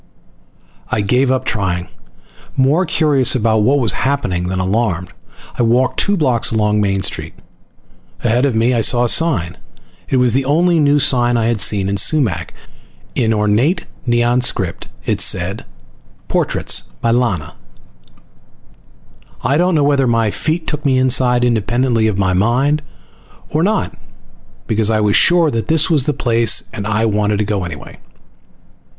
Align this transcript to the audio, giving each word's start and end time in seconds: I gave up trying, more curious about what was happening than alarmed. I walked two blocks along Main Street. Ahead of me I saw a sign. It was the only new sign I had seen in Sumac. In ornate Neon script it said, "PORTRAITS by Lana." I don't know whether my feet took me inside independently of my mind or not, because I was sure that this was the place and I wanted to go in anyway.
I 0.89 1.01
gave 1.01 1.29
up 1.29 1.45
trying, 1.45 1.87
more 2.57 2.87
curious 2.87 3.35
about 3.35 3.61
what 3.61 3.77
was 3.77 3.91
happening 3.91 4.45
than 4.47 4.59
alarmed. 4.59 5.11
I 5.59 5.61
walked 5.61 5.99
two 5.99 6.17
blocks 6.17 6.51
along 6.51 6.81
Main 6.81 7.03
Street. 7.03 7.35
Ahead 8.23 8.43
of 8.43 8.55
me 8.55 8.73
I 8.73 8.81
saw 8.81 9.03
a 9.03 9.07
sign. 9.07 9.59
It 10.09 10.17
was 10.17 10.33
the 10.33 10.43
only 10.43 10.79
new 10.79 10.97
sign 10.97 11.37
I 11.37 11.45
had 11.45 11.61
seen 11.61 11.87
in 11.87 11.97
Sumac. 11.97 12.51
In 13.13 13.31
ornate 13.31 13.85
Neon 14.07 14.41
script 14.41 14.87
it 15.05 15.21
said, 15.21 15.65
"PORTRAITS 16.29 16.81
by 16.99 17.11
Lana." 17.11 17.53
I 19.43 19.55
don't 19.55 19.75
know 19.75 19.83
whether 19.83 20.07
my 20.07 20.31
feet 20.31 20.65
took 20.65 20.83
me 20.83 20.97
inside 20.97 21.45
independently 21.45 22.07
of 22.07 22.17
my 22.17 22.33
mind 22.33 22.81
or 23.51 23.61
not, 23.61 23.95
because 24.65 24.89
I 24.89 24.99
was 24.99 25.15
sure 25.15 25.51
that 25.51 25.67
this 25.67 25.91
was 25.91 26.07
the 26.07 26.11
place 26.13 26.63
and 26.73 26.87
I 26.87 27.05
wanted 27.05 27.37
to 27.37 27.45
go 27.45 27.63
in 27.63 27.71
anyway. 27.71 27.99